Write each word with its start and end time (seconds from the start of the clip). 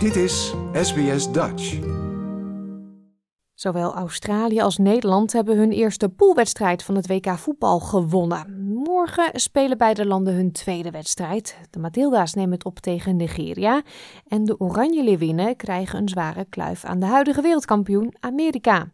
Dit 0.00 0.16
is 0.16 0.54
SBS 0.72 1.32
Dutch. 1.32 1.78
Zowel 3.54 3.94
Australië 3.94 4.60
als 4.60 4.78
Nederland 4.78 5.32
hebben 5.32 5.56
hun 5.56 5.72
eerste 5.72 6.08
poolwedstrijd 6.08 6.82
van 6.82 6.94
het 6.94 7.06
WK 7.06 7.38
voetbal 7.38 7.80
gewonnen. 7.80 8.64
Morgen 8.84 9.40
spelen 9.40 9.78
beide 9.78 10.06
landen 10.06 10.34
hun 10.34 10.52
tweede 10.52 10.90
wedstrijd. 10.90 11.58
De 11.70 11.78
Matilda's 11.78 12.34
nemen 12.34 12.52
het 12.52 12.64
op 12.64 12.78
tegen 12.78 13.16
Nigeria. 13.16 13.82
En 14.26 14.44
de 14.44 14.58
Oranje 14.58 15.04
Leeuwinnen 15.04 15.56
krijgen 15.56 15.98
een 15.98 16.08
zware 16.08 16.44
kluif 16.44 16.84
aan 16.84 17.00
de 17.00 17.06
huidige 17.06 17.42
wereldkampioen 17.42 18.14
Amerika. 18.20 18.92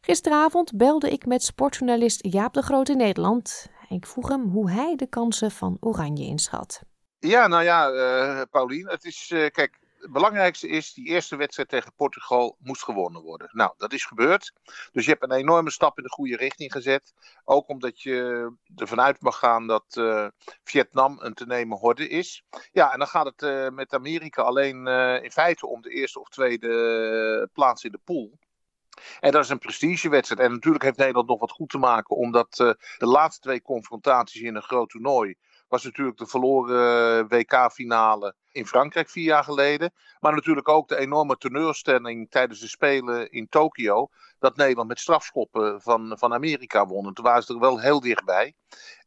Gisteravond 0.00 0.76
belde 0.76 1.10
ik 1.10 1.26
met 1.26 1.42
sportjournalist 1.42 2.26
Jaap 2.26 2.54
de 2.54 2.62
Groot 2.62 2.88
in 2.88 2.96
Nederland. 2.96 3.66
Ik 3.88 4.06
vroeg 4.06 4.28
hem 4.28 4.50
hoe 4.50 4.70
hij 4.70 4.96
de 4.96 5.06
kansen 5.06 5.50
van 5.50 5.76
Oranje 5.80 6.24
inschat. 6.24 6.82
Ja, 7.18 7.46
nou 7.46 7.64
ja, 7.64 7.90
uh, 7.92 8.42
Paulien, 8.50 8.88
het 8.88 9.04
is, 9.04 9.30
uh, 9.34 9.46
kijk, 9.48 9.79
het 10.00 10.12
belangrijkste 10.12 10.68
is, 10.68 10.92
die 10.92 11.06
eerste 11.06 11.36
wedstrijd 11.36 11.68
tegen 11.68 11.94
Portugal 11.94 12.56
moest 12.58 12.84
gewonnen 12.84 13.22
worden. 13.22 13.48
Nou, 13.52 13.72
dat 13.76 13.92
is 13.92 14.04
gebeurd. 14.04 14.52
Dus 14.92 15.04
je 15.04 15.10
hebt 15.10 15.22
een 15.22 15.32
enorme 15.32 15.70
stap 15.70 15.98
in 15.98 16.04
de 16.04 16.10
goede 16.10 16.36
richting 16.36 16.72
gezet. 16.72 17.12
Ook 17.44 17.68
omdat 17.68 18.00
je 18.02 18.50
ervan 18.76 19.00
uit 19.00 19.20
mag 19.20 19.38
gaan 19.38 19.66
dat 19.66 19.96
uh, 19.98 20.26
Vietnam 20.64 21.16
een 21.20 21.34
te 21.34 21.46
nemen 21.46 21.78
horde 21.78 22.08
is. 22.08 22.44
Ja, 22.72 22.92
en 22.92 22.98
dan 22.98 23.08
gaat 23.08 23.26
het 23.26 23.42
uh, 23.42 23.68
met 23.68 23.94
Amerika 23.94 24.42
alleen 24.42 24.86
uh, 24.86 25.22
in 25.22 25.30
feite 25.30 25.66
om 25.66 25.82
de 25.82 25.90
eerste 25.90 26.20
of 26.20 26.28
tweede 26.28 27.48
plaats 27.52 27.84
in 27.84 27.92
de 27.92 28.00
pool. 28.04 28.38
En 29.20 29.32
dat 29.32 29.44
is 29.44 29.50
een 29.50 29.58
prestigewedstrijd. 29.58 30.40
En 30.40 30.52
natuurlijk 30.52 30.84
heeft 30.84 30.96
Nederland 30.96 31.28
nog 31.28 31.40
wat 31.40 31.50
goed 31.50 31.68
te 31.68 31.78
maken, 31.78 32.16
omdat 32.16 32.54
de 32.98 33.06
laatste 33.06 33.40
twee 33.40 33.62
confrontaties 33.62 34.40
in 34.40 34.56
een 34.56 34.62
groot 34.62 34.88
toernooi 34.88 35.34
was 35.70 35.84
natuurlijk 35.84 36.18
de 36.18 36.26
verloren 36.26 37.28
WK-finale 37.28 38.34
in 38.52 38.66
Frankrijk 38.66 39.08
vier 39.08 39.24
jaar 39.24 39.44
geleden. 39.44 39.92
Maar 40.20 40.34
natuurlijk 40.34 40.68
ook 40.68 40.88
de 40.88 40.96
enorme 40.96 41.36
teleurstelling 41.36 42.30
tijdens 42.30 42.60
de 42.60 42.68
Spelen 42.68 43.30
in 43.30 43.48
Tokio. 43.48 44.08
Dat 44.38 44.56
Nederland 44.56 44.88
met 44.88 44.98
strafschoppen 44.98 45.80
van, 45.80 46.16
van 46.18 46.32
Amerika 46.32 46.86
won. 46.86 47.14
toen 47.14 47.24
waren 47.24 47.42
ze 47.42 47.54
er 47.54 47.60
wel 47.60 47.80
heel 47.80 48.00
dichtbij. 48.00 48.54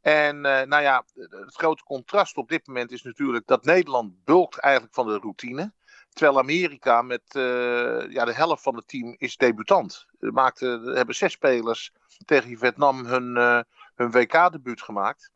En 0.01 0.35
uh, 0.35 0.61
nou 0.61 0.81
ja, 0.81 1.05
het 1.29 1.55
grote 1.55 1.83
contrast 1.83 2.37
op 2.37 2.49
dit 2.49 2.67
moment 2.67 2.91
is 2.91 3.03
natuurlijk 3.03 3.47
dat 3.47 3.65
Nederland 3.65 4.23
bulkt 4.23 4.57
eigenlijk 4.57 4.93
van 4.93 5.07
de 5.07 5.17
routine. 5.17 5.73
Terwijl 6.09 6.39
Amerika 6.39 7.01
met 7.01 7.23
uh, 7.35 8.11
ja, 8.11 8.25
de 8.25 8.33
helft 8.33 8.63
van 8.63 8.75
het 8.75 8.87
team 8.87 9.15
is 9.17 9.37
debutant. 9.37 10.05
Maakte, 10.19 10.91
hebben 10.95 11.15
zes 11.15 11.31
spelers 11.31 11.91
tegen 12.25 12.57
Vietnam 12.57 13.05
hun, 13.05 13.35
hun 13.95 14.11
WK-debuut 14.11 14.81
gemaakt. 14.81 15.32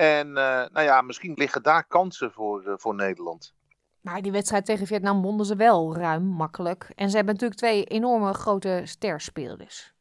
En 0.00 0.28
uh, 0.28 0.34
nou 0.72 0.82
ja, 0.82 1.02
misschien 1.02 1.32
liggen 1.34 1.62
daar 1.62 1.84
kansen 1.84 2.32
voor, 2.32 2.64
uh, 2.66 2.72
voor 2.76 2.94
Nederland. 2.94 3.54
Maar 4.00 4.22
die 4.22 4.32
wedstrijd 4.32 4.64
tegen 4.64 4.86
Vietnam 4.86 5.22
wonnen 5.22 5.46
ze 5.46 5.56
wel 5.56 5.96
ruim, 5.96 6.24
makkelijk. 6.24 6.92
En 6.94 7.10
ze 7.10 7.16
hebben 7.16 7.34
natuurlijk 7.34 7.60
twee 7.60 7.84
enorme 7.84 8.32
grote 8.34 8.82
sterspelers. 8.84 9.94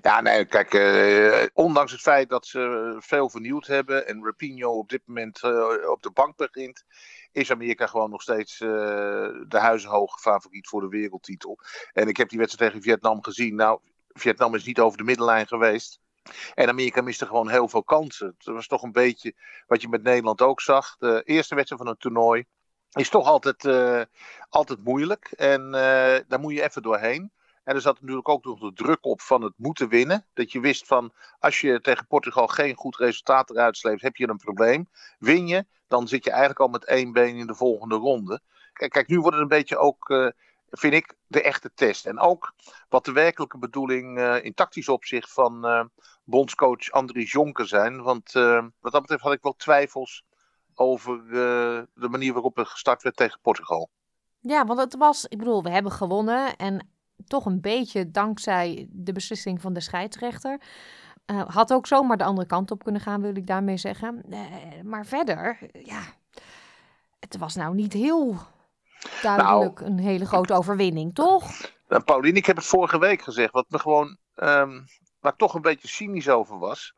Ja, 0.00 0.20
nee, 0.20 0.44
kijk, 0.44 0.74
uh, 0.74 1.46
ondanks 1.52 1.92
het 1.92 2.00
feit 2.00 2.28
dat 2.28 2.46
ze 2.46 2.94
veel 2.98 3.30
vernieuwd 3.30 3.66
hebben 3.66 4.06
en 4.06 4.24
Rapinho 4.24 4.78
op 4.78 4.88
dit 4.88 5.02
moment 5.06 5.42
op 5.88 6.02
de 6.02 6.10
bank 6.10 6.36
begint, 6.36 6.84
is 7.32 7.50
Amerika 7.50 7.86
gewoon 7.86 8.10
nog 8.10 8.22
steeds 8.22 8.58
de 8.58 9.46
huizenhoge 9.48 10.18
favoriet 10.18 10.68
voor 10.68 10.80
de 10.80 10.88
wereldtitel. 10.88 11.58
En 11.92 12.08
ik 12.08 12.16
heb 12.16 12.28
die 12.28 12.38
wedstrijd 12.38 12.72
tegen 12.72 12.90
Vietnam 12.90 13.22
gezien. 13.22 13.54
Nou, 13.54 13.80
Vietnam 14.08 14.54
is 14.54 14.64
niet 14.64 14.80
over 14.80 14.98
de 14.98 15.04
middenlijn 15.04 15.46
geweest. 15.46 16.00
En 16.54 16.68
Amerika 16.68 17.02
miste 17.02 17.26
gewoon 17.26 17.48
heel 17.48 17.68
veel 17.68 17.84
kansen. 17.84 18.34
Dat 18.38 18.54
was 18.54 18.66
toch 18.66 18.82
een 18.82 18.92
beetje 18.92 19.34
wat 19.66 19.82
je 19.82 19.88
met 19.88 20.02
Nederland 20.02 20.42
ook 20.42 20.60
zag. 20.60 20.96
De 20.98 21.22
eerste 21.24 21.54
wedstrijd 21.54 21.82
van 21.82 21.90
een 21.90 21.98
toernooi 21.98 22.44
is 22.92 23.08
toch 23.08 23.26
altijd, 23.26 23.64
uh, 23.64 24.02
altijd 24.48 24.84
moeilijk. 24.84 25.32
En 25.36 25.64
uh, 25.64 25.70
daar 26.28 26.40
moet 26.40 26.54
je 26.54 26.62
even 26.62 26.82
doorheen. 26.82 27.32
En 27.64 27.74
er 27.74 27.80
zat 27.80 28.00
natuurlijk 28.00 28.28
ook 28.28 28.44
nog 28.44 28.58
de 28.58 28.72
druk 28.72 29.04
op 29.04 29.20
van 29.20 29.42
het 29.42 29.52
moeten 29.56 29.88
winnen. 29.88 30.26
Dat 30.34 30.52
je 30.52 30.60
wist 30.60 30.86
van 30.86 31.12
als 31.38 31.60
je 31.60 31.80
tegen 31.80 32.06
Portugal 32.06 32.46
geen 32.46 32.74
goed 32.74 32.96
resultaat 32.96 33.50
eruit 33.50 33.76
sleept, 33.76 34.02
heb 34.02 34.16
je 34.16 34.28
een 34.28 34.36
probleem. 34.36 34.88
Win 35.18 35.46
je, 35.46 35.66
dan 35.86 36.08
zit 36.08 36.24
je 36.24 36.30
eigenlijk 36.30 36.60
al 36.60 36.68
met 36.68 36.84
één 36.84 37.12
been 37.12 37.36
in 37.36 37.46
de 37.46 37.54
volgende 37.54 37.94
ronde. 37.94 38.40
Kijk, 38.72 38.90
kijk 38.90 39.08
nu 39.08 39.20
wordt 39.20 39.36
het 39.36 39.42
een 39.42 39.56
beetje 39.58 39.76
ook. 39.76 40.08
Uh, 40.08 40.30
vind 40.70 40.94
ik 40.94 41.14
de 41.26 41.42
echte 41.42 41.70
test. 41.74 42.06
En 42.06 42.18
ook 42.18 42.54
wat 42.88 43.04
de 43.04 43.12
werkelijke 43.12 43.58
bedoeling 43.58 44.18
uh, 44.18 44.44
in 44.44 44.54
tactisch 44.54 44.88
opzicht 44.88 45.32
van 45.32 45.66
uh, 45.66 45.84
bondscoach 46.24 46.90
Andries 46.90 47.32
Jonker 47.32 47.66
zijn. 47.66 48.02
Want 48.02 48.34
uh, 48.34 48.64
wat 48.80 48.92
dat 48.92 49.00
betreft 49.00 49.22
had 49.22 49.32
ik 49.32 49.42
wel 49.42 49.56
twijfels 49.56 50.24
over 50.74 51.28
de 51.94 52.08
manier 52.10 52.32
waarop 52.32 52.58
er 52.58 52.66
gestart 52.66 53.02
werd 53.02 53.16
tegen 53.16 53.40
Portugal. 53.40 53.90
Ja, 54.40 54.64
want 54.64 54.80
het 54.80 54.96
was, 54.96 55.24
ik 55.24 55.38
bedoel, 55.38 55.62
we 55.62 55.70
hebben 55.70 55.92
gewonnen 55.92 56.56
en 56.56 56.88
toch 57.26 57.46
een 57.46 57.60
beetje 57.60 58.10
dankzij 58.10 58.88
de 58.90 59.12
beslissing 59.12 59.60
van 59.60 59.72
de 59.72 59.80
scheidsrechter. 59.80 60.60
had 61.46 61.72
ook 61.72 61.86
zomaar 61.86 62.16
de 62.16 62.24
andere 62.24 62.46
kant 62.46 62.70
op 62.70 62.84
kunnen 62.84 63.00
gaan, 63.00 63.20
wil 63.20 63.36
ik 63.36 63.46
daarmee 63.46 63.76
zeggen. 63.76 64.24
maar 64.84 65.06
verder, 65.06 65.58
ja, 65.72 66.02
het 67.20 67.36
was 67.36 67.54
nou 67.54 67.74
niet 67.74 67.92
heel 67.92 68.36
duidelijk 69.22 69.80
nou, 69.80 69.90
een 69.90 69.98
hele 69.98 70.26
grote 70.26 70.54
overwinning, 70.54 71.14
toch? 71.14 71.50
Nou, 71.88 72.02
Paulien, 72.02 72.36
ik 72.36 72.46
heb 72.46 72.56
het 72.56 72.64
vorige 72.64 72.98
week 72.98 73.22
gezegd. 73.22 73.52
Wat 73.52 73.66
me 73.68 73.78
gewoon, 73.78 74.16
um, 74.36 74.84
waar 75.20 75.36
toch 75.36 75.54
een 75.54 75.62
beetje 75.62 75.88
cynisch 75.88 76.28
over 76.28 76.58
was, 76.58 76.92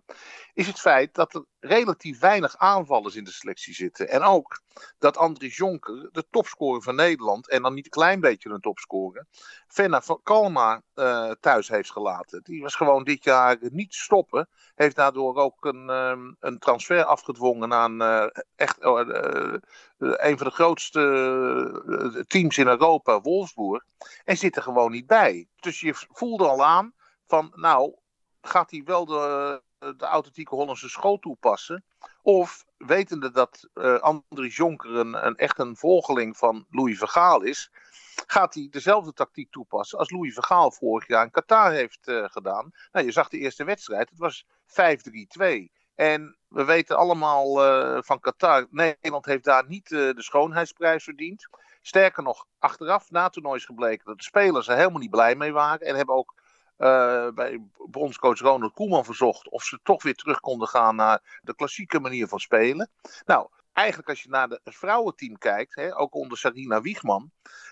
is 0.54 0.66
het 0.66 0.80
feit 0.80 1.14
dat 1.14 1.34
er 1.34 1.44
relatief 1.60 2.18
weinig 2.18 2.56
aanvallers 2.56 3.16
in 3.16 3.24
de 3.24 3.32
selectie 3.32 3.74
zitten. 3.74 4.08
En 4.08 4.22
ook 4.22 4.60
dat 4.98 5.16
Andries 5.16 5.56
Jonker, 5.56 6.08
de 6.12 6.24
topscorer 6.30 6.82
van 6.82 6.94
Nederland, 6.94 7.48
en 7.48 7.62
dan 7.62 7.74
niet 7.74 7.84
een 7.84 7.90
klein 7.90 8.20
beetje 8.20 8.50
een 8.50 8.60
topscorer, 8.60 9.26
Fenna 9.68 10.02
van 10.02 10.20
Kalma 10.22 10.82
uh, 10.94 11.30
thuis 11.40 11.68
heeft 11.68 11.92
gelaten. 11.92 12.42
Die 12.42 12.62
was 12.62 12.74
gewoon 12.74 13.04
dit 13.04 13.24
jaar 13.24 13.56
niet 13.60 13.94
stoppen. 13.94 14.48
Heeft 14.74 14.96
daardoor 14.96 15.36
ook 15.36 15.64
een, 15.64 15.88
um, 15.88 16.36
een 16.40 16.58
transfer 16.58 17.04
afgedwongen 17.04 17.72
aan 17.72 18.02
uh, 18.02 18.26
echt 18.56 18.82
uh, 18.82 19.54
een 19.98 20.38
van 20.38 20.46
de 20.46 20.52
grootste 20.52 22.24
teams 22.26 22.58
in 22.58 22.66
Europa, 22.66 23.20
Wolfsburg. 23.20 23.84
En 24.24 24.36
zit 24.36 24.56
er 24.56 24.62
gewoon 24.62 24.90
niet 24.90 25.06
bij. 25.06 25.48
Dus 25.60 25.80
je 25.80 25.94
voelde 25.94 26.48
al 26.48 26.64
aan 26.64 26.94
van, 27.26 27.52
nou, 27.54 27.94
gaat 28.42 28.70
hij 28.70 28.82
wel 28.84 29.04
de, 29.04 29.62
de 29.78 30.04
authentieke 30.04 30.54
Hollandse 30.54 30.88
school 30.88 31.18
toepassen? 31.18 31.84
Of 32.22 32.64
wetende 32.76 33.30
dat 33.30 33.68
uh, 33.74 34.48
Jonker 34.48 34.94
een, 34.94 35.26
een, 35.26 35.36
echt 35.36 35.58
een 35.58 35.76
volgeling 35.76 36.36
van 36.36 36.66
Louis 36.70 36.98
Vergaal 36.98 37.42
is, 37.42 37.70
gaat 38.26 38.54
hij 38.54 38.68
dezelfde 38.70 39.12
tactiek 39.12 39.50
toepassen 39.50 39.98
als 39.98 40.10
Louis 40.10 40.34
Vergaal 40.34 40.72
vorig 40.72 41.06
jaar 41.06 41.24
in 41.24 41.30
Qatar 41.30 41.72
heeft 41.72 42.08
uh, 42.08 42.24
gedaan. 42.28 42.70
Nou, 42.92 43.06
je 43.06 43.12
zag 43.12 43.28
de 43.28 43.38
eerste 43.38 43.64
wedstrijd, 43.64 44.10
het 44.10 44.18
was 44.18 44.46
5-3-2. 44.66 44.74
En 45.94 46.36
we 46.48 46.64
weten 46.64 46.96
allemaal 46.96 47.66
uh, 47.66 47.98
van 48.02 48.20
Qatar, 48.20 48.66
Nederland 48.70 49.24
heeft 49.24 49.44
daar 49.44 49.64
niet 49.66 49.88
de 49.88 50.14
schoonheidsprijs 50.16 51.04
verdiend. 51.04 51.48
Sterker 51.82 52.22
nog, 52.22 52.46
achteraf 52.58 53.10
na 53.10 53.28
toernooi 53.28 53.56
is 53.56 53.64
gebleken 53.64 54.04
dat 54.04 54.16
de 54.16 54.22
spelers 54.22 54.68
er 54.68 54.76
helemaal 54.76 55.00
niet 55.00 55.10
blij 55.10 55.34
mee 55.34 55.52
waren. 55.52 55.86
En 55.86 55.96
hebben 55.96 56.14
ook 56.14 56.39
bij 57.34 57.68
bondscoach 57.90 58.38
Ronald 58.38 58.72
Koeman 58.72 59.04
verzocht 59.04 59.48
of 59.48 59.62
ze 59.62 59.80
toch 59.82 60.02
weer 60.02 60.14
terug 60.14 60.40
konden 60.40 60.68
gaan 60.68 60.96
naar 60.96 61.40
de 61.42 61.54
klassieke 61.54 62.00
manier 62.00 62.26
van 62.26 62.38
spelen. 62.38 62.90
Nou, 63.24 63.48
eigenlijk 63.72 64.08
als 64.08 64.22
je 64.22 64.28
naar 64.28 64.48
het 64.48 64.60
vrouwenteam 64.64 65.38
kijkt, 65.38 65.74
hè, 65.74 65.98
ook 65.98 66.14
onder 66.14 66.38
Sarina 66.38 66.80
Wiegman, 66.80 67.30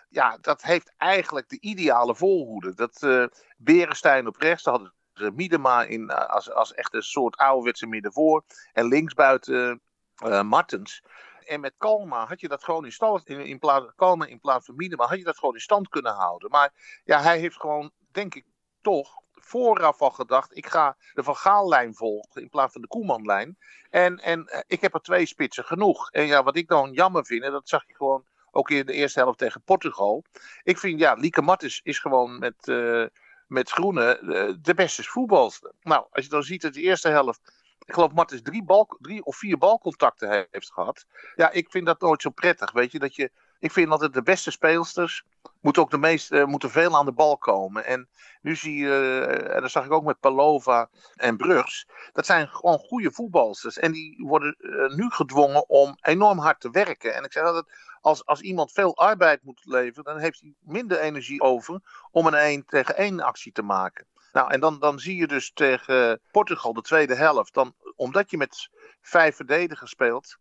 ja, 0.08 0.38
dat 0.40 0.62
heeft 0.62 0.92
eigenlijk 0.96 1.48
de 1.48 1.60
ideale 1.60 2.14
volhoede. 2.14 2.74
Dat 2.74 3.02
uh, 3.02 3.26
Berenstein 3.56 4.26
op 4.26 4.36
rechts, 4.36 4.62
daar 4.62 4.74
hadden 4.74 4.94
ze 5.12 5.30
Miedema 5.34 5.82
in, 5.82 6.10
als, 6.10 6.50
als 6.50 6.74
echt 6.74 6.94
een 6.94 7.02
soort 7.02 7.36
ouderwetse 7.36 7.86
middenvoor. 7.86 8.44
En 8.72 8.88
linksbuiten 8.88 9.80
uh, 10.24 10.42
Martens. 10.42 11.02
En 11.44 11.60
met 11.60 11.74
Kalma 11.78 12.26
had 12.26 12.40
je 12.40 12.48
dat 12.48 12.64
gewoon 12.64 12.84
in 12.84 12.92
stand, 12.92 13.28
in, 13.28 13.40
in 13.40 13.58
plaats, 13.58 13.92
Kalma 13.96 14.26
in 14.26 14.40
plaats 14.40 14.66
van 14.66 14.76
Miedema, 14.76 15.06
had 15.06 15.18
je 15.18 15.24
dat 15.24 15.38
gewoon 15.38 15.54
in 15.54 15.60
stand 15.60 15.88
kunnen 15.88 16.12
houden. 16.12 16.50
Maar 16.50 17.00
ja, 17.04 17.20
hij 17.20 17.38
heeft 17.38 17.60
gewoon, 17.60 17.90
denk 18.10 18.34
ik, 18.34 18.44
toch 18.88 19.22
vooraf 19.34 20.00
al 20.00 20.10
gedacht, 20.10 20.56
ik 20.56 20.66
ga 20.66 20.96
de 21.14 21.22
Van 21.22 21.36
Gaal-lijn 21.36 21.94
volgen 21.94 22.42
in 22.42 22.48
plaats 22.48 22.72
van 22.72 22.80
de 22.80 22.88
Koeman-lijn. 22.88 23.58
En, 23.90 24.18
en 24.18 24.48
uh, 24.52 24.60
ik 24.66 24.80
heb 24.80 24.94
er 24.94 25.00
twee 25.00 25.26
spitsen 25.26 25.64
genoeg. 25.64 26.10
En 26.10 26.26
ja, 26.26 26.42
wat 26.42 26.56
ik 26.56 26.68
dan 26.68 26.92
jammer 26.92 27.26
vind, 27.26 27.42
en 27.42 27.52
dat 27.52 27.68
zag 27.68 27.86
je 27.86 27.94
gewoon 27.94 28.24
ook 28.50 28.70
in 28.70 28.86
de 28.86 28.92
eerste 28.92 29.18
helft 29.18 29.38
tegen 29.38 29.62
Portugal. 29.62 30.24
Ik 30.62 30.78
vind, 30.78 31.00
ja, 31.00 31.12
Lieke 31.14 31.42
Martens 31.42 31.80
is 31.82 31.98
gewoon 31.98 32.38
met, 32.38 32.66
uh, 32.66 33.06
met 33.46 33.70
Groene 33.70 34.20
uh, 34.22 34.54
de 34.60 34.74
beste 34.74 35.02
voetbalster. 35.02 35.72
Nou, 35.82 36.06
als 36.10 36.24
je 36.24 36.30
dan 36.30 36.42
ziet 36.42 36.62
dat 36.62 36.74
de 36.74 36.80
eerste 36.80 37.08
helft 37.08 37.40
ik 37.88 37.94
geloof 37.94 38.12
Martens 38.12 38.42
drie, 38.42 38.64
bal, 38.64 38.96
drie 39.00 39.24
of 39.24 39.36
vier 39.36 39.58
balcontacten 39.58 40.46
heeft 40.50 40.72
gehad. 40.72 41.06
Ja, 41.34 41.50
ik 41.50 41.70
vind 41.70 41.86
dat 41.86 42.00
nooit 42.00 42.22
zo 42.22 42.30
prettig. 42.30 42.72
Weet 42.72 42.92
je, 42.92 42.98
dat 42.98 43.14
je 43.14 43.30
Ik 43.58 43.72
vind 43.72 43.90
altijd 43.90 44.12
de 44.12 44.22
beste 44.22 44.50
speelsters 44.50 45.24
moeten 45.60 45.82
ook 45.82 45.90
de 45.90 45.98
meeste, 45.98 46.44
moeten 46.46 46.70
veel 46.70 46.96
aan 46.96 47.04
de 47.04 47.12
bal 47.12 47.38
komen. 47.38 47.84
En 47.84 48.08
nu 48.42 48.56
zie 48.56 48.76
je, 48.76 49.24
en 49.54 49.60
dat 49.60 49.70
zag 49.70 49.84
ik 49.84 49.92
ook 49.92 50.04
met 50.04 50.20
Palova 50.20 50.88
en 51.14 51.36
Brugs, 51.36 51.88
dat 52.12 52.26
zijn 52.26 52.48
gewoon 52.48 52.78
goede 52.78 53.12
voetbalsters. 53.12 53.78
En 53.78 53.92
die 53.92 54.24
worden 54.26 54.56
nu 54.96 55.10
gedwongen 55.10 55.68
om 55.68 55.96
enorm 56.00 56.38
hard 56.38 56.60
te 56.60 56.70
werken. 56.70 57.14
En 57.14 57.24
ik 57.24 57.32
zeg 57.32 57.42
altijd, 57.42 57.66
als, 58.00 58.24
als 58.24 58.40
iemand 58.40 58.72
veel 58.72 58.96
arbeid 58.96 59.42
moet 59.42 59.60
leveren, 59.64 60.04
dan 60.04 60.18
heeft 60.18 60.40
hij 60.40 60.54
minder 60.60 60.98
energie 60.98 61.40
over 61.40 61.80
om 62.10 62.26
een 62.26 62.34
1 62.34 62.64
tegen 62.64 62.96
1 62.96 63.20
actie 63.20 63.52
te 63.52 63.62
maken. 63.62 64.06
Nou, 64.32 64.50
en 64.50 64.60
dan, 64.60 64.78
dan 64.78 64.98
zie 64.98 65.16
je 65.16 65.26
dus 65.26 65.52
tegen 65.52 66.20
Portugal 66.30 66.72
de 66.72 66.82
tweede 66.82 67.14
helft, 67.14 67.54
dan, 67.54 67.74
omdat 67.96 68.30
je 68.30 68.36
met 68.36 68.70
vijf 69.00 69.36
verdedigers 69.36 69.90
speelt, 69.90 70.38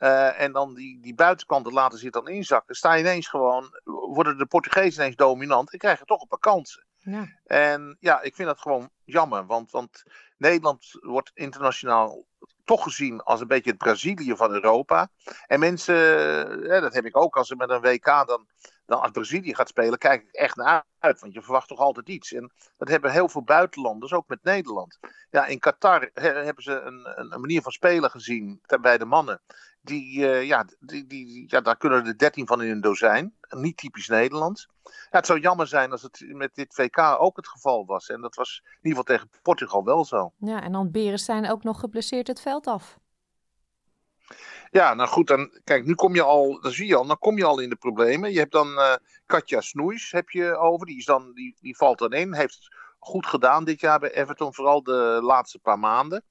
uh, 0.00 0.40
en 0.40 0.52
dan 0.52 0.74
die, 0.74 1.00
die 1.00 1.14
buitenkanten 1.14 1.72
laten 1.72 1.98
zich 1.98 2.10
dan 2.10 2.28
inzakken, 2.28 2.74
sta 2.74 2.94
je 2.94 3.00
ineens 3.00 3.28
gewoon, 3.28 3.80
worden 3.84 4.38
de 4.38 4.46
Portugezen 4.46 5.00
ineens 5.00 5.16
dominant 5.16 5.72
en 5.72 5.78
krijgen 5.78 6.06
toch 6.06 6.22
een 6.22 6.28
paar 6.28 6.38
kansen. 6.38 6.84
Ja. 6.96 7.28
En 7.44 7.96
ja, 8.00 8.20
ik 8.20 8.34
vind 8.34 8.48
dat 8.48 8.60
gewoon 8.60 8.90
jammer, 9.04 9.46
want, 9.46 9.70
want 9.70 10.02
Nederland 10.36 10.98
wordt 11.00 11.30
internationaal 11.34 12.24
toch 12.64 12.82
gezien 12.82 13.20
als 13.20 13.40
een 13.40 13.46
beetje 13.46 13.70
het 13.70 13.78
Brazilië 13.78 14.36
van 14.36 14.52
Europa. 14.52 15.08
En 15.46 15.60
mensen, 15.60 15.96
ja, 16.62 16.80
dat 16.80 16.94
heb 16.94 17.04
ik 17.04 17.16
ook 17.16 17.36
als 17.36 17.48
ze 17.48 17.56
met 17.56 17.70
een 17.70 17.80
WK 17.80 18.04
dan, 18.04 18.46
dan 18.86 19.00
als 19.00 19.10
Brazilië 19.10 19.54
gaat 19.54 19.68
spelen, 19.68 19.98
kijk 19.98 20.22
ik 20.22 20.32
echt 20.32 20.56
naar 20.56 20.84
uit. 20.98 21.20
Want 21.20 21.32
je 21.32 21.42
verwacht 21.42 21.68
toch 21.68 21.78
altijd 21.78 22.08
iets. 22.08 22.32
En 22.32 22.52
dat 22.76 22.88
hebben 22.88 23.10
heel 23.10 23.28
veel 23.28 23.42
buitenlanders, 23.42 24.12
ook 24.12 24.28
met 24.28 24.42
Nederland. 24.42 24.98
Ja, 25.30 25.46
in 25.46 25.58
Qatar 25.58 26.10
hebben 26.12 26.62
ze 26.62 26.80
een, 26.80 27.32
een 27.32 27.40
manier 27.40 27.62
van 27.62 27.72
spelen 27.72 28.10
gezien 28.10 28.60
bij 28.80 28.98
de 28.98 29.04
mannen. 29.04 29.40
Die, 29.82 30.18
uh, 30.18 30.46
ja, 30.46 30.64
die, 30.80 31.06
die, 31.06 31.44
ja, 31.46 31.60
daar 31.60 31.76
kunnen 31.76 32.06
er 32.06 32.18
13 32.18 32.46
van 32.46 32.62
in 32.62 32.70
een 32.70 32.80
dozijn. 32.80 33.34
Niet 33.48 33.76
typisch 33.76 34.08
Nederlands. 34.08 34.68
Ja, 34.84 34.92
het 35.10 35.26
zou 35.26 35.40
jammer 35.40 35.66
zijn 35.66 35.90
als 35.90 36.02
het 36.02 36.24
met 36.26 36.54
dit 36.54 36.76
WK 36.76 36.98
ook 36.98 37.36
het 37.36 37.48
geval 37.48 37.86
was. 37.86 38.08
En 38.08 38.20
dat 38.20 38.34
was 38.34 38.60
in 38.64 38.88
ieder 38.88 38.98
geval 38.98 39.16
tegen 39.16 39.30
Portugal 39.42 39.84
wel 39.84 40.04
zo. 40.04 40.32
Ja, 40.38 40.62
en 40.62 40.72
dan 40.72 40.90
Beren 40.90 41.18
zijn 41.18 41.50
ook 41.50 41.62
nog 41.62 41.80
geblesseerd 41.80 42.26
het 42.26 42.40
veld 42.40 42.66
af. 42.66 42.98
Ja, 44.70 44.94
nou 44.94 45.08
goed, 45.08 45.26
dan, 45.26 45.60
kijk, 45.64 45.84
nu 45.84 45.94
kom 45.94 46.14
je 46.14 46.22
al, 46.22 46.60
dan 46.60 46.72
zie 46.72 46.86
je 46.86 46.96
al, 46.96 47.06
dan 47.06 47.18
kom 47.18 47.36
je 47.36 47.44
al 47.44 47.58
in 47.58 47.68
de 47.68 47.76
problemen. 47.76 48.32
Je 48.32 48.38
hebt 48.38 48.52
dan 48.52 48.68
uh, 48.68 48.94
Katja 49.26 49.60
Snoeis 49.60 50.10
heb 50.10 50.30
je 50.30 50.56
over, 50.56 50.86
die, 50.86 50.96
is 50.96 51.04
dan, 51.04 51.32
die, 51.32 51.56
die 51.60 51.76
valt 51.76 51.98
dan 51.98 52.12
in. 52.12 52.34
Heeft 52.34 52.74
goed 52.98 53.26
gedaan 53.26 53.64
dit 53.64 53.80
jaar 53.80 53.98
bij 53.98 54.12
Everton, 54.12 54.54
vooral 54.54 54.82
de 54.82 55.18
laatste 55.22 55.58
paar 55.58 55.78
maanden. 55.78 56.24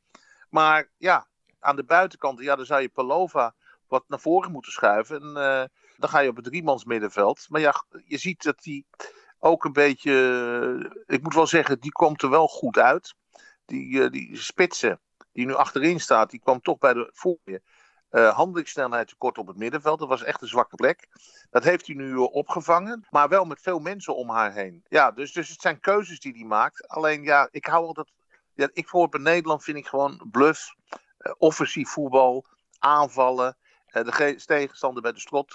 Maar 0.49 0.91
ja, 0.97 1.27
aan 1.59 1.75
de 1.75 1.83
buitenkant, 1.83 2.39
ja, 2.39 2.55
dan 2.55 2.65
zou 2.65 2.81
je 2.81 2.89
Palova 2.89 3.53
wat 3.87 4.03
naar 4.07 4.19
voren 4.19 4.51
moeten 4.51 4.71
schuiven. 4.71 5.21
En 5.21 5.27
uh, 5.27 5.63
dan 5.97 6.09
ga 6.09 6.19
je 6.19 6.29
op 6.29 6.35
het 6.35 6.45
driemans 6.45 6.83
middenveld. 6.83 7.45
Maar 7.49 7.61
ja, 7.61 7.83
je 8.05 8.17
ziet 8.17 8.43
dat 8.43 8.59
die 8.63 8.85
ook 9.39 9.63
een 9.63 9.73
beetje, 9.73 10.11
eh, 11.05 11.15
ik 11.15 11.23
moet 11.23 11.33
wel 11.33 11.47
zeggen, 11.47 11.79
die 11.79 11.91
komt 11.91 12.21
er 12.21 12.29
wel 12.29 12.47
goed 12.47 12.77
uit. 12.77 13.15
Die, 13.65 13.89
uh, 13.89 14.09
die 14.09 14.37
spitsen 14.37 14.99
die 15.31 15.45
nu 15.45 15.53
achterin 15.53 15.99
staat, 15.99 16.29
die 16.29 16.39
kwam 16.39 16.61
toch 16.61 16.77
bij 16.77 16.93
de 16.93 17.09
voor 17.13 17.37
je. 17.43 17.61
Uh, 18.11 18.35
handelingssnelheid 18.35 19.07
tekort 19.07 19.37
op 19.37 19.47
het 19.47 19.57
middenveld. 19.57 19.99
Dat 19.99 20.07
was 20.07 20.23
echt 20.23 20.41
een 20.41 20.47
zwakke 20.47 20.75
plek. 20.75 21.07
Dat 21.49 21.63
heeft 21.63 21.87
hij 21.87 21.95
nu 21.95 22.15
opgevangen. 22.15 23.07
Maar 23.09 23.29
wel 23.29 23.45
met 23.45 23.61
veel 23.61 23.79
mensen 23.79 24.15
om 24.15 24.29
haar 24.29 24.53
heen. 24.53 24.83
Ja, 24.87 25.11
dus, 25.11 25.31
dus 25.33 25.49
het 25.49 25.61
zijn 25.61 25.79
keuzes 25.79 26.19
die 26.19 26.33
hij 26.33 26.43
maakt. 26.43 26.87
Alleen 26.87 27.23
ja, 27.23 27.47
ik 27.51 27.65
hou 27.65 27.85
altijd. 27.85 28.11
Ja, 28.53 28.69
ik 28.73 28.87
voor 28.87 29.09
bij 29.09 29.19
Nederland 29.19 29.63
vind 29.63 29.77
ik 29.77 29.87
gewoon 29.87 30.27
bluff. 30.31 30.75
Uh, 31.19 31.33
offensief 31.37 31.89
voetbal. 31.89 32.45
Aanvallen. 32.79 33.57
Uh, 33.91 34.03
de 34.03 34.35
tegenstander 34.45 35.01
bij 35.01 35.11
de 35.11 35.19
strot 35.19 35.51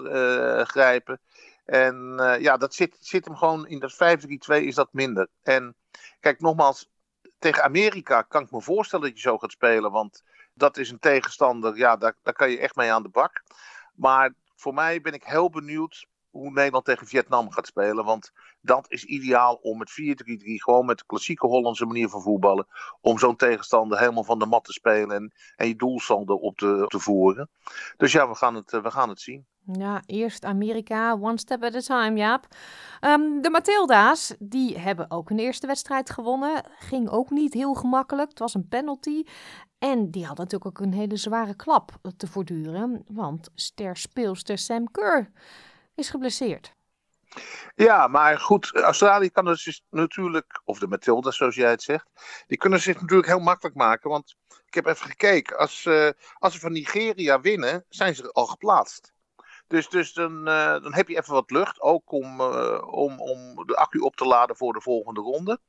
grijpen. 0.68 1.20
En 1.64 2.16
ja, 2.40 2.56
dat 2.56 2.74
zit, 2.74 2.96
zit 3.00 3.24
hem 3.24 3.36
gewoon 3.36 3.66
in 3.66 3.78
dat 3.78 3.92
5-3-2 3.92 3.96
is 4.46 4.74
dat 4.74 4.88
minder. 4.92 5.28
En 5.42 5.76
kijk, 6.20 6.40
nogmaals, 6.40 6.90
tegen 7.38 7.62
Amerika 7.62 8.22
kan 8.22 8.42
ik 8.42 8.50
me 8.50 8.62
voorstellen 8.62 9.06
dat 9.06 9.14
je 9.14 9.28
zo 9.28 9.38
gaat 9.38 9.52
spelen. 9.52 9.90
Want 9.90 10.22
dat 10.54 10.76
is 10.76 10.90
een 10.90 10.98
tegenstander, 10.98 11.76
ja, 11.76 11.96
daar, 11.96 12.16
daar 12.22 12.34
kan 12.34 12.50
je 12.50 12.58
echt 12.58 12.76
mee 12.76 12.92
aan 12.92 13.02
de 13.02 13.08
bak. 13.08 13.42
Maar 13.94 14.34
voor 14.56 14.74
mij 14.74 15.00
ben 15.00 15.12
ik 15.12 15.24
heel 15.24 15.50
benieuwd 15.50 16.06
hoe 16.34 16.50
Nederland 16.50 16.84
tegen 16.84 17.06
Vietnam 17.06 17.50
gaat 17.50 17.66
spelen. 17.66 18.04
Want 18.04 18.32
dat 18.60 18.90
is 18.90 19.04
ideaal 19.04 19.54
om 19.54 19.78
met 19.78 19.90
4-3-3, 19.90 19.94
gewoon 20.54 20.86
met 20.86 20.98
de 20.98 21.04
klassieke 21.06 21.46
Hollandse 21.46 21.86
manier 21.86 22.08
van 22.08 22.22
voetballen, 22.22 22.66
om 23.00 23.18
zo'n 23.18 23.36
tegenstander 23.36 23.98
helemaal 23.98 24.24
van 24.24 24.38
de 24.38 24.46
mat 24.46 24.64
te 24.64 24.72
spelen 24.72 25.32
en, 25.56 25.66
je 25.68 25.76
doelsaldo 25.76 26.34
op 26.34 26.56
te, 26.56 26.84
te 26.88 26.98
voeren. 26.98 27.50
Dus 27.96 28.12
ja, 28.12 28.28
we 28.28 28.34
gaan 28.34 28.54
het, 28.54 28.70
we 28.70 28.90
gaan 28.90 29.08
het 29.08 29.20
zien. 29.20 29.46
Ja, 29.72 30.02
eerst 30.06 30.44
Amerika, 30.44 31.12
one 31.12 31.38
step 31.38 31.62
at 31.62 31.74
a 31.74 31.80
time, 31.80 32.18
Jaap. 32.18 32.46
Um, 33.00 33.42
de 33.42 33.50
Matilda's, 33.50 34.34
die 34.38 34.78
hebben 34.78 35.10
ook 35.10 35.30
een 35.30 35.38
eerste 35.38 35.66
wedstrijd 35.66 36.10
gewonnen. 36.10 36.64
Ging 36.78 37.08
ook 37.08 37.30
niet 37.30 37.54
heel 37.54 37.74
gemakkelijk. 37.74 38.28
Het 38.28 38.38
was 38.38 38.54
een 38.54 38.68
penalty. 38.68 39.24
En 39.78 40.10
die 40.10 40.26
had 40.26 40.36
natuurlijk 40.36 40.66
ook 40.66 40.86
een 40.86 40.92
hele 40.92 41.16
zware 41.16 41.54
klap 41.54 41.90
te 42.16 42.26
voortduren. 42.26 43.04
Want 43.06 43.50
ster 43.54 43.96
speelster 43.96 44.58
Sam 44.58 44.90
Kerr 44.90 45.30
is 45.94 46.10
geblesseerd. 46.10 46.74
Ja, 47.74 48.08
maar 48.08 48.38
goed, 48.38 48.74
Australië 48.74 49.30
kan 49.30 49.46
het 49.46 49.62
dus 49.64 49.82
natuurlijk, 49.90 50.60
of 50.64 50.78
de 50.78 50.86
Matilda's 50.86 51.36
zoals 51.36 51.54
jij 51.54 51.70
het 51.70 51.82
zegt, 51.82 52.06
die 52.46 52.58
kunnen 52.58 52.80
zich 52.80 53.00
natuurlijk 53.00 53.28
heel 53.28 53.38
makkelijk 53.38 53.76
maken. 53.76 54.10
Want 54.10 54.36
ik 54.66 54.74
heb 54.74 54.86
even 54.86 55.06
gekeken, 55.06 55.58
als, 55.58 55.84
uh, 55.84 56.08
als 56.38 56.52
ze 56.54 56.60
van 56.60 56.72
Nigeria 56.72 57.40
winnen, 57.40 57.84
zijn 57.88 58.14
ze 58.14 58.32
al 58.32 58.46
geplaatst. 58.46 59.12
Dus, 59.66 59.88
dus 59.88 60.12
dan, 60.12 60.38
uh, 60.48 60.82
dan 60.82 60.94
heb 60.94 61.08
je 61.08 61.16
even 61.16 61.32
wat 61.32 61.50
lucht, 61.50 61.80
ook 61.80 62.12
om, 62.12 62.40
uh, 62.40 62.82
om, 62.86 63.20
om 63.20 63.66
de 63.66 63.76
accu 63.76 63.98
op 63.98 64.16
te 64.16 64.24
laden 64.24 64.56
voor 64.56 64.72
de 64.72 64.80
volgende 64.80 65.20
ronde. 65.20 65.60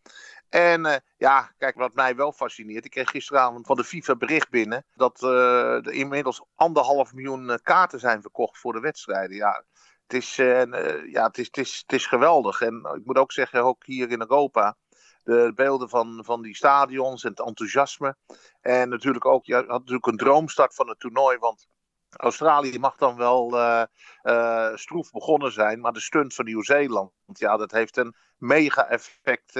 En 0.50 1.04
ja, 1.18 1.51
kijk, 1.57 1.75
wat 1.75 1.94
mij 1.94 2.16
wel 2.16 2.31
fascineert. 2.31 2.86
Ik 2.86 2.92
kreeg 2.92 3.10
gisteravond 3.10 3.66
van 3.66 3.75
de 3.75 3.83
FIFA 3.83 4.16
bericht 4.16 4.50
binnen. 4.50 4.86
dat 4.94 5.21
er 5.21 5.92
inmiddels 5.92 6.45
anderhalf 6.56 7.13
miljoen 7.13 7.60
kaarten 7.63 8.00
zijn 8.00 8.21
verkocht 8.21 8.57
voor 8.57 8.74
de 8.74 8.80
wedstrijden. 8.80 9.36
Ja, 9.36 9.66
het 10.07 10.13
is, 10.13 10.36
ja, 10.36 11.25
het 11.25 11.38
is, 11.38 11.46
het 11.46 11.57
is, 11.57 11.78
het 11.78 11.94
is 11.94 12.06
geweldig. 12.06 12.62
En 12.62 12.90
ik 12.96 13.06
moet 13.06 13.18
ook 13.18 13.31
zeggen, 13.31 13.63
ook 13.63 13.86
hier 13.86 14.12
in 14.12 14.19
Europa 14.19 14.78
de 15.24 15.52
beelden 15.56 15.90
van, 15.90 16.22
van 16.25 16.42
die 16.42 16.56
stadions 16.56 17.24
en 17.24 17.30
het 17.30 17.40
enthousiasme. 17.40 18.16
En 18.62 18.90
natuurlijk 18.90 19.25
ook, 19.25 19.46
je 19.46 19.54
had 19.54 19.68
natuurlijk 19.68 20.06
een 20.06 20.18
droomstart 20.18 20.75
van 20.75 20.90
het 20.90 21.00
toernooi, 21.00 21.38
want 21.38 21.68
Australië 22.10 22.80
mag 22.80 22.98
dan 22.98 23.16
wel 23.16 23.54
uh, 23.54 24.75
stroef 24.75 25.12
begonnen 25.12 25.52
zijn, 25.52 25.80
maar 25.80 25.94
de 25.94 26.00
stunt 26.00 26.34
van 26.34 26.46
Nieuw-Zeeland, 26.46 27.12
ja, 27.25 27.57
dat 27.57 27.72
heeft 27.72 27.98
een 27.98 28.16
mega 28.38 28.88
effect 28.88 29.60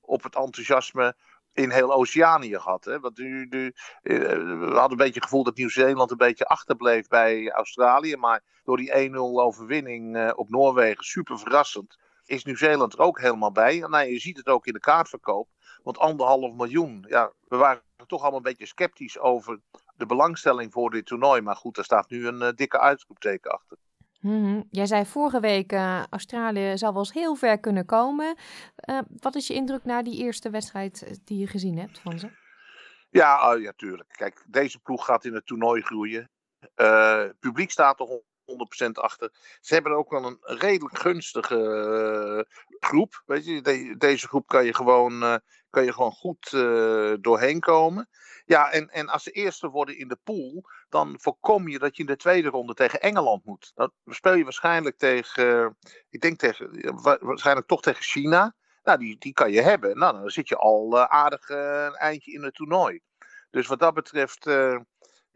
op 0.00 0.22
het 0.22 0.34
enthousiasme 0.34 1.16
in 1.56 1.70
heel 1.70 1.92
Oceanië 1.92 2.58
gehad. 2.58 2.84
Hè? 2.84 3.00
Want 3.00 3.18
nu, 3.18 3.46
nu, 3.50 3.72
we 4.02 4.70
hadden 4.72 4.90
een 4.90 4.96
beetje 4.96 5.14
het 5.14 5.22
gevoel 5.22 5.44
dat 5.44 5.56
Nieuw-Zeeland 5.56 6.10
een 6.10 6.16
beetje 6.16 6.46
achterbleef 6.46 7.08
bij 7.08 7.50
Australië, 7.50 8.16
maar 8.16 8.42
door 8.64 8.76
die 8.76 9.10
1-0 9.10 9.14
overwinning 9.16 10.32
op 10.32 10.48
Noorwegen, 10.48 11.04
super 11.04 11.38
verrassend, 11.38 11.98
is 12.24 12.44
Nieuw-Zeeland 12.44 12.92
er 12.92 12.98
ook 12.98 13.20
helemaal 13.20 13.52
bij. 13.52 13.78
Nou, 13.78 14.06
je 14.06 14.18
ziet 14.18 14.36
het 14.36 14.46
ook 14.46 14.66
in 14.66 14.72
de 14.72 14.80
kaartverkoop, 14.80 15.48
want 15.82 15.98
anderhalf 15.98 16.54
miljoen, 16.54 17.04
ja, 17.08 17.32
we 17.48 17.56
waren 17.56 17.82
toch 18.06 18.20
allemaal 18.20 18.38
een 18.38 18.42
beetje 18.42 18.66
sceptisch 18.66 19.18
over 19.18 19.60
de 19.96 20.06
belangstelling 20.06 20.72
voor 20.72 20.90
dit 20.90 21.06
toernooi. 21.06 21.40
Maar 21.40 21.56
goed, 21.56 21.74
daar 21.74 21.84
staat 21.84 22.10
nu 22.10 22.26
een 22.26 22.42
uh, 22.42 22.48
dikke 22.54 22.80
uitroepteken 22.80 23.50
achter. 23.50 23.78
Mm-hmm. 24.26 24.66
Jij 24.70 24.86
zei 24.86 25.04
vorige 25.04 25.40
week, 25.40 25.72
uh, 25.72 26.02
Australië 26.10 26.78
zou 26.78 26.92
wel 26.92 27.02
eens 27.02 27.12
heel 27.12 27.34
ver 27.34 27.60
kunnen 27.60 27.84
komen. 27.84 28.36
Uh, 28.90 28.98
wat 29.20 29.34
is 29.34 29.46
je 29.46 29.54
indruk 29.54 29.84
na 29.84 30.02
die 30.02 30.22
eerste 30.22 30.50
wedstrijd 30.50 31.20
die 31.24 31.38
je 31.38 31.46
gezien 31.46 31.78
hebt 31.78 31.98
van 31.98 32.18
ze? 32.18 32.30
Ja, 33.10 33.54
uh, 33.54 33.62
ja, 33.62 33.72
tuurlijk. 33.76 34.08
Kijk, 34.16 34.44
deze 34.46 34.78
ploeg 34.78 35.04
gaat 35.04 35.24
in 35.24 35.34
het 35.34 35.46
toernooi 35.46 35.82
groeien. 35.82 36.30
publiek 37.40 37.70
staat 37.70 38.00
er 38.00 38.22
100% 38.46 38.90
achter. 38.92 39.30
Ze 39.60 39.74
hebben 39.74 39.92
ook 39.92 40.10
wel 40.10 40.24
een 40.24 40.38
redelijk 40.40 40.98
gunstige 40.98 42.46
groep. 42.80 43.22
Weet 43.26 43.44
je, 43.44 43.60
de, 43.60 43.94
deze 43.98 44.28
groep 44.28 44.46
kan 44.46 44.64
je 44.64 44.74
gewoon, 44.74 45.40
kan 45.70 45.84
je 45.84 45.92
gewoon 45.92 46.12
goed 46.12 46.50
doorheen 47.20 47.60
komen. 47.60 48.08
Ja, 48.46 48.70
en, 48.70 48.90
en 48.90 49.08
als 49.08 49.22
ze 49.22 49.30
eerste 49.30 49.68
worden 49.68 49.98
in 49.98 50.08
de 50.08 50.18
pool, 50.24 50.64
dan 50.88 51.14
voorkom 51.20 51.68
je 51.68 51.78
dat 51.78 51.96
je 51.96 52.02
in 52.02 52.08
de 52.08 52.16
tweede 52.16 52.48
ronde 52.48 52.74
tegen 52.74 53.00
Engeland 53.00 53.44
moet. 53.44 53.72
Dan 53.74 53.92
speel 54.06 54.34
je 54.34 54.44
waarschijnlijk 54.44 54.98
tegen, 54.98 55.76
ik 56.10 56.20
denk 56.20 56.38
tegen, 56.38 56.94
waarschijnlijk 57.20 57.66
toch 57.66 57.82
tegen 57.82 58.02
China. 58.02 58.54
Nou, 58.82 58.98
die, 58.98 59.18
die 59.18 59.32
kan 59.32 59.52
je 59.52 59.60
hebben. 59.60 59.98
Nou, 59.98 60.18
dan 60.18 60.30
zit 60.30 60.48
je 60.48 60.56
al 60.56 60.98
aardig 60.98 61.48
een 61.48 61.94
eindje 61.94 62.32
in 62.32 62.42
het 62.42 62.54
toernooi. 62.54 63.00
Dus 63.50 63.66
wat 63.66 63.78
dat 63.78 63.94
betreft, 63.94 64.46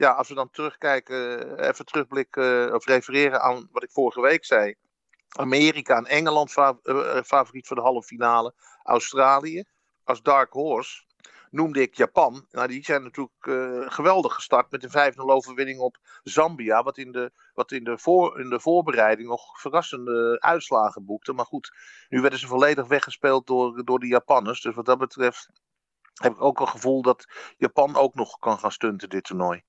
ja, 0.00 0.10
als 0.10 0.28
we 0.28 0.34
dan 0.34 0.50
terugkijken, 0.50 1.58
even 1.58 1.84
terugblikken 1.84 2.74
of 2.74 2.86
refereren 2.86 3.40
aan 3.42 3.68
wat 3.72 3.82
ik 3.82 3.90
vorige 3.90 4.20
week 4.20 4.44
zei. 4.44 4.74
Amerika 5.28 5.96
en 5.96 6.06
Engeland 6.06 6.52
favoriet 7.24 7.66
voor 7.66 7.76
de 7.76 7.82
halve 7.82 8.06
finale. 8.06 8.54
Australië 8.82 9.64
als 10.04 10.22
dark 10.22 10.52
horse 10.52 11.04
noemde 11.50 11.80
ik 11.80 11.94
Japan. 11.94 12.46
Nou, 12.50 12.68
die 12.68 12.84
zijn 12.84 13.02
natuurlijk 13.02 13.92
geweldig 13.92 14.34
gestart 14.34 14.70
met 14.70 14.84
een 14.84 15.12
5-0 15.12 15.16
overwinning 15.16 15.80
op 15.80 15.98
Zambia. 16.22 16.82
Wat, 16.82 16.98
in 16.98 17.12
de, 17.12 17.32
wat 17.54 17.72
in, 17.72 17.84
de 17.84 17.98
voor, 17.98 18.40
in 18.40 18.50
de 18.50 18.60
voorbereiding 18.60 19.28
nog 19.28 19.60
verrassende 19.60 20.40
uitslagen 20.40 21.04
boekte. 21.04 21.32
Maar 21.32 21.46
goed, 21.46 21.72
nu 22.08 22.20
werden 22.20 22.38
ze 22.38 22.46
volledig 22.46 22.86
weggespeeld 22.86 23.46
door, 23.46 23.84
door 23.84 23.98
de 23.98 24.06
Japanners. 24.06 24.60
Dus 24.60 24.74
wat 24.74 24.86
dat 24.86 24.98
betreft 24.98 25.48
heb 26.14 26.32
ik 26.32 26.42
ook 26.42 26.60
een 26.60 26.68
gevoel 26.68 27.02
dat 27.02 27.26
Japan 27.56 27.96
ook 27.96 28.14
nog 28.14 28.38
kan 28.38 28.58
gaan 28.58 28.72
stunten 28.72 29.08
dit 29.08 29.24
toernooi. 29.24 29.62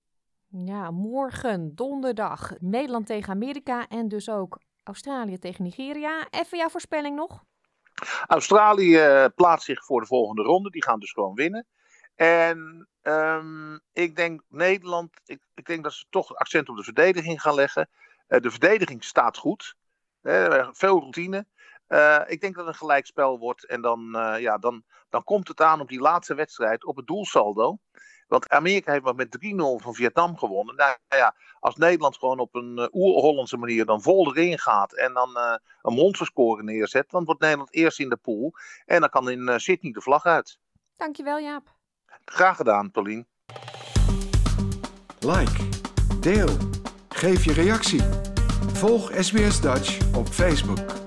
Ja, 0.57 0.91
morgen, 0.91 1.75
donderdag, 1.75 2.51
Nederland 2.59 3.05
tegen 3.05 3.33
Amerika 3.33 3.87
en 3.87 4.07
dus 4.07 4.29
ook 4.29 4.59
Australië 4.83 5.37
tegen 5.37 5.63
Nigeria. 5.63 6.27
Even 6.29 6.57
jouw 6.57 6.69
voorspelling 6.69 7.15
nog? 7.15 7.43
Australië 8.27 8.97
eh, 8.97 9.25
plaatst 9.35 9.65
zich 9.65 9.85
voor 9.85 10.01
de 10.01 10.07
volgende 10.07 10.41
ronde. 10.41 10.69
Die 10.69 10.83
gaan 10.83 10.99
dus 10.99 11.11
gewoon 11.11 11.35
winnen. 11.35 11.65
En 12.15 12.87
um, 13.01 13.79
ik 13.93 14.15
denk 14.15 14.41
Nederland, 14.49 15.09
ik, 15.25 15.39
ik, 15.53 15.65
denk 15.65 15.83
dat 15.83 15.93
ze 15.93 16.05
toch 16.09 16.35
accent 16.35 16.69
op 16.69 16.75
de 16.75 16.83
verdediging 16.83 17.41
gaan 17.41 17.55
leggen. 17.55 17.89
Uh, 18.27 18.39
de 18.39 18.51
verdediging 18.51 19.03
staat 19.03 19.37
goed. 19.37 19.75
Uh, 20.21 20.69
veel 20.71 20.99
routine. 20.99 21.45
Uh, 21.87 22.21
ik 22.25 22.41
denk 22.41 22.55
dat 22.55 22.65
het 22.65 22.73
een 22.73 22.79
gelijkspel 22.79 23.39
wordt. 23.39 23.65
En 23.65 23.81
dan, 23.81 24.17
ja, 24.39 24.57
dan, 24.57 24.83
dan 25.09 25.23
komt 25.23 25.47
het 25.47 25.61
aan 25.61 25.81
op 25.81 25.89
die 25.89 25.99
laatste 25.99 26.33
wedstrijd 26.35 26.85
op 26.85 26.95
het 26.95 27.07
doelsaldo. 27.07 27.77
Want 28.31 28.49
Amerika 28.49 28.91
heeft 28.91 29.03
maar 29.03 29.15
met 29.15 29.37
3-0 29.45 29.83
van 29.83 29.93
Vietnam 29.93 30.37
gewonnen. 30.37 30.75
Nou 30.75 30.95
ja, 31.07 31.35
als 31.59 31.75
Nederland 31.75 32.17
gewoon 32.17 32.39
op 32.39 32.55
een 32.55 32.79
uh, 32.79 32.85
oer-Hollandse 32.91 33.57
manier 33.57 33.85
dan 33.85 34.01
vol 34.01 34.35
erin 34.35 34.59
gaat 34.59 34.93
en 34.93 35.13
dan 35.13 35.29
uh, 35.37 35.55
een 35.81 35.93
monsterscore 35.93 36.63
neerzet, 36.63 37.09
dan 37.09 37.25
wordt 37.25 37.41
Nederland 37.41 37.73
eerst 37.73 37.99
in 37.99 38.09
de 38.09 38.17
pool. 38.17 38.53
En 38.85 38.99
dan 38.99 39.09
kan 39.09 39.29
in 39.29 39.39
uh, 39.39 39.57
Sydney 39.57 39.91
de 39.91 40.01
vlag 40.01 40.25
uit. 40.25 40.57
Dankjewel 40.95 41.39
Jaap. 41.39 41.75
Graag 42.25 42.55
gedaan, 42.55 42.91
Paulien. 42.91 43.27
Like, 45.19 45.69
deel, 46.19 46.57
geef 47.09 47.45
je 47.45 47.53
reactie. 47.53 48.01
Volg 48.73 49.11
SBS 49.19 49.61
Dutch 49.61 50.15
op 50.15 50.27
Facebook. 50.27 51.00